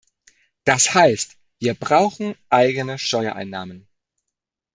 [0.63, 3.87] Das heißt, wir brauchen eigene Steuereinnahmen.